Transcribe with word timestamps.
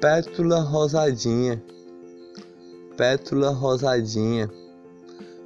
pétula 0.00 0.60
rosadinha, 0.60 1.60
pétula 2.96 3.50
rosadinha, 3.50 4.48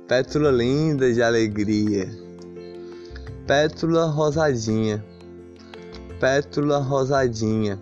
pétula 0.07 0.53
linda 0.53 1.11
de 1.11 1.23
alegria, 1.23 2.07
pétula 3.47 4.05
rosadinha, 4.11 5.03
pétula 6.21 6.81
rosadinha, 6.81 7.81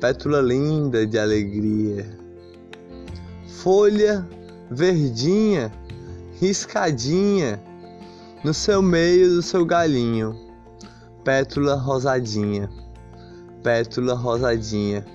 pétula 0.00 0.42
linda 0.42 1.06
de 1.06 1.20
alegria, 1.20 2.04
folha 3.46 4.26
verdinha, 4.68 5.70
riscadinha, 6.40 7.62
no 8.42 8.52
seu 8.52 8.82
meio 8.82 9.36
do 9.36 9.40
seu 9.40 9.64
galinho, 9.64 10.34
pétula 11.22 11.76
rosadinha, 11.76 12.68
pétula 13.62 14.14
rosadinha 14.14 15.06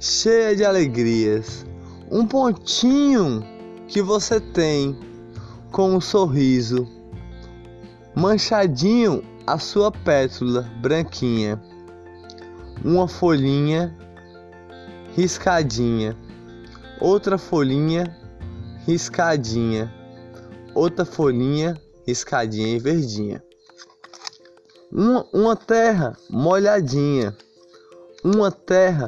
cheia 0.00 0.54
de 0.54 0.64
alegrias. 0.64 1.64
Um 2.10 2.26
pontinho 2.26 3.42
que 3.88 4.02
você 4.02 4.40
tem 4.40 4.98
com 5.70 5.94
um 5.94 6.00
sorriso, 6.00 6.86
manchadinho 8.14 9.22
a 9.46 9.58
sua 9.58 9.90
pétula 9.90 10.62
branquinha, 10.80 11.60
uma 12.84 13.08
folhinha 13.08 13.96
riscadinha, 15.14 16.16
outra 17.00 17.38
folhinha 17.38 18.16
riscadinha, 18.86 19.92
outra 20.74 21.04
folhinha 21.04 21.80
riscadinha 22.06 22.76
e 22.76 22.78
verdinha. 22.78 23.42
Uma, 24.92 25.26
uma 25.32 25.56
terra 25.56 26.16
molhadinha, 26.30 27.36
uma 28.24 28.50
terra 28.50 29.06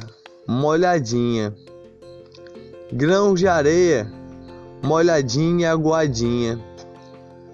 molhadinha. 0.49 1.53
Grãos 2.91 3.39
de 3.39 3.47
areia, 3.47 4.11
molhadinha 4.81 5.67
e 5.67 5.69
aguadinha, 5.69 6.59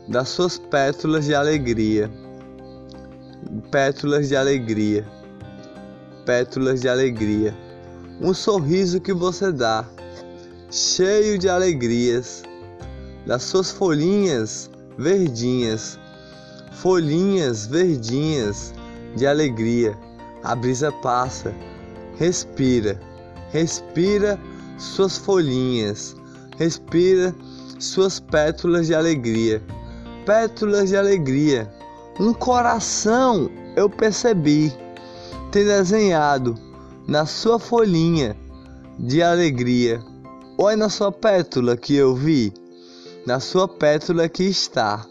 das 0.07 0.29
suas 0.29 0.57
pétalas 0.57 1.25
de 1.25 1.35
alegria. 1.35 2.09
Pétalas 3.69 4.29
de 4.29 4.35
alegria, 4.37 5.05
pétalas 6.25 6.79
de 6.79 6.87
alegria. 6.87 7.53
Um 8.21 8.33
sorriso 8.33 9.01
que 9.01 9.11
você 9.11 9.51
dá, 9.51 9.85
cheio 10.71 11.37
de 11.37 11.49
alegrias, 11.49 12.43
das 13.27 13.43
suas 13.43 13.71
folhinhas 13.71 14.71
verdinhas, 14.97 15.99
folhinhas 16.71 17.67
verdinhas 17.67 18.73
de 19.17 19.27
alegria. 19.27 19.97
A 20.41 20.55
brisa 20.55 20.93
passa 20.93 21.53
Respira, 22.17 22.99
respira 23.51 24.39
suas 24.77 25.17
folhinhas, 25.17 26.15
respira 26.57 27.35
suas 27.79 28.19
pétalas 28.19 28.87
de 28.87 28.95
alegria. 28.95 29.61
Pétalas 30.25 30.89
de 30.89 30.97
alegria. 30.97 31.69
Um 32.19 32.33
coração 32.33 33.49
eu 33.75 33.89
percebi 33.89 34.73
ter 35.51 35.65
desenhado 35.65 36.55
na 37.07 37.25
sua 37.25 37.59
folhinha 37.59 38.35
de 38.97 39.21
alegria. 39.21 40.01
Olha 40.57 40.77
na 40.77 40.89
sua 40.89 41.11
pétala 41.11 41.75
que 41.75 41.95
eu 41.95 42.15
vi, 42.15 42.53
na 43.25 43.41
sua 43.41 43.67
pétala 43.67 44.29
que 44.29 44.43
está, 44.43 45.05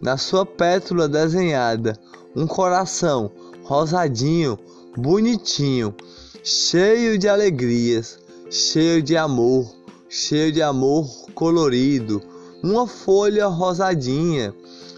na 0.00 0.16
sua 0.16 0.46
pétala 0.46 1.08
desenhada, 1.08 1.98
um 2.36 2.46
coração 2.46 3.32
rosadinho, 3.64 4.56
bonitinho 4.96 5.94
cheio 6.42 7.18
de 7.18 7.28
alegrias, 7.28 8.18
cheio 8.50 9.02
de 9.02 9.14
amor, 9.14 9.70
cheio 10.08 10.50
de 10.50 10.62
amor 10.62 11.06
colorido, 11.34 12.22
uma 12.62 12.86
folha 12.86 13.46
rosadinha, 13.46 14.54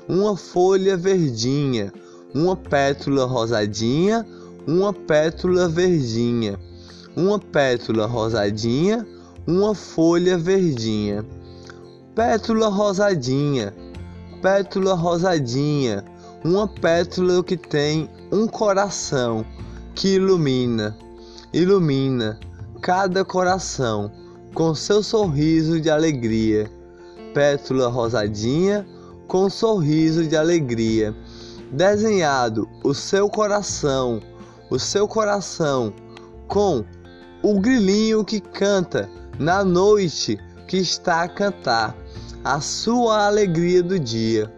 uma 0.08 0.36
folha 0.36 0.97
verdinha, 0.97 1.92
uma 2.32 2.54
pétula 2.54 3.25
rosadinha, 3.25 4.25
uma 4.69 4.92
pétula 4.92 5.69
verdinha, 5.69 6.58
uma 7.16 7.41
pétula 7.41 8.06
rosadinha, 8.06 9.04
uma 9.44 9.75
folha 9.75 10.38
verdinha, 10.38 11.26
pétula 12.14 12.69
rosadinha, 12.69 13.75
pétula 14.41 14.94
rosadinha, 14.94 16.04
uma 16.44 16.69
pétula 16.69 17.42
que 17.42 17.56
tem 17.56 18.08
um 18.31 18.47
coração 18.47 19.44
que 19.92 20.14
ilumina 20.14 20.97
ilumina 21.52 22.40
cada 22.80 23.24
coração 23.24 24.10
com 24.54 24.74
seu 24.74 25.02
sorriso 25.02 25.80
de 25.80 25.90
alegria. 25.90 26.70
Pétula 27.34 27.88
rosadinha 27.88 28.86
com 29.28 29.48
sorriso 29.50 30.26
de 30.26 30.36
alegria. 30.36 31.14
Desenhado 31.70 32.68
o 32.82 32.92
seu 32.94 33.28
coração, 33.28 34.20
o 34.70 34.78
seu 34.78 35.06
coração 35.06 35.92
com 36.48 36.84
o 37.42 37.60
grilinho 37.60 38.24
que 38.24 38.40
canta 38.40 39.08
na 39.38 39.64
noite 39.64 40.38
que 40.69 40.78
está 40.78 41.22
a 41.22 41.28
cantar 41.28 41.96
a 42.44 42.60
sua 42.60 43.26
alegria 43.26 43.82
do 43.82 43.98
dia. 43.98 44.52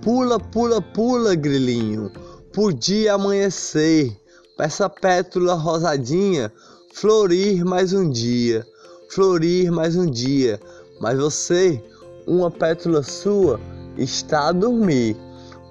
Pula, 0.00 0.38
pula, 0.38 0.80
pula, 0.80 1.34
grilinho, 1.34 2.10
podia 2.52 3.14
amanhecer 3.14 4.16
essa 4.58 4.90
pétula 4.90 5.54
rosadinha 5.54 6.52
florir 6.92 7.64
mais 7.64 7.92
um 7.92 8.10
dia, 8.10 8.66
florir 9.08 9.70
mais 9.70 9.94
um 9.94 10.04
dia, 10.04 10.58
mas 11.00 11.16
você, 11.16 11.80
uma 12.26 12.50
pétula 12.50 13.04
sua, 13.04 13.60
está 13.96 14.48
a 14.48 14.52
dormir, 14.52 15.16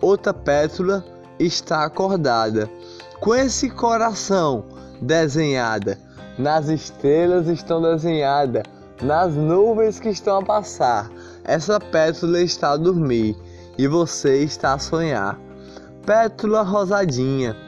outra 0.01 0.33
pétula 0.33 1.03
está 1.37 1.83
acordada. 1.83 2.69
Com 3.19 3.35
esse 3.35 3.69
coração 3.69 4.63
desenhada, 5.01 5.97
nas 6.39 6.69
estrelas 6.69 7.47
estão 7.47 7.81
desenhadas, 7.81 8.63
nas 9.01 9.33
nuvens 9.33 9.99
que 9.99 10.09
estão 10.09 10.37
a 10.37 10.45
passar, 10.45 11.11
essa 11.43 11.77
pétula 11.77 12.39
está 12.41 12.71
a 12.71 12.77
dormir 12.77 13.35
e 13.77 13.85
você 13.85 14.43
está 14.43 14.73
a 14.73 14.79
sonhar. 14.79 15.37
Pétula 16.05 16.61
rosadinha 16.61 17.66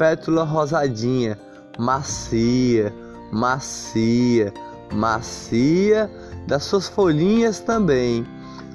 pétula 0.00 0.44
rosadinha, 0.44 1.38
macia, 1.78 2.90
macia, 3.30 4.50
macia, 4.94 6.10
das 6.46 6.64
suas 6.64 6.88
folhinhas 6.88 7.60
também. 7.60 8.26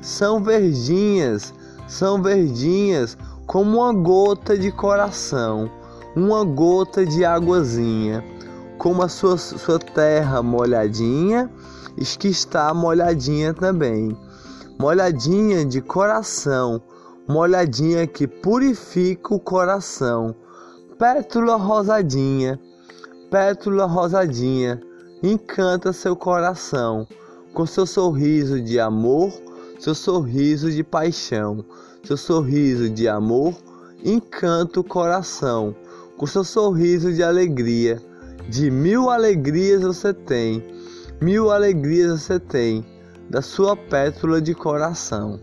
São 0.03 0.43
verdinhas, 0.43 1.51
são 1.87 2.21
verdinhas 2.21 3.17
como 3.47 3.79
uma 3.79 3.91
gota 3.91 4.55
de 4.55 4.71
coração, 4.71 5.67
uma 6.15 6.43
gota 6.43 7.03
de 7.03 7.25
águazinha, 7.25 8.23
como 8.77 9.01
a 9.01 9.09
sua, 9.09 9.35
sua 9.35 9.79
terra 9.79 10.43
molhadinha, 10.43 11.49
que 12.19 12.27
está 12.27 12.71
molhadinha 12.71 13.51
também. 13.51 14.15
Molhadinha 14.77 15.65
de 15.65 15.81
coração, 15.81 16.79
molhadinha 17.27 18.05
que 18.05 18.27
purifica 18.27 19.33
o 19.33 19.39
coração 19.39 20.35
Pétula 20.97 21.57
rosadinha, 21.57 22.57
pétula 23.29 23.83
rosadinha, 23.85 24.81
encanta 25.21 25.91
seu 25.91 26.15
coração 26.15 27.05
com 27.53 27.65
seu 27.65 27.85
sorriso 27.85 28.61
de 28.61 28.79
amor, 28.79 29.29
seu 29.77 29.93
sorriso 29.93 30.71
de 30.71 30.85
paixão, 30.85 31.65
seu 32.01 32.15
sorriso 32.15 32.89
de 32.89 33.09
amor, 33.09 33.53
encanta 34.05 34.79
o 34.79 34.85
coração 34.85 35.75
com 36.15 36.25
seu 36.25 36.45
sorriso 36.45 37.11
de 37.11 37.21
alegria. 37.21 38.01
De 38.47 38.71
mil 38.71 39.09
alegrias 39.09 39.81
você 39.81 40.13
tem, 40.13 40.63
mil 41.19 41.51
alegrias 41.51 42.21
você 42.21 42.39
tem 42.39 42.85
da 43.29 43.41
sua 43.41 43.75
pétula 43.75 44.41
de 44.41 44.55
coração. 44.55 45.41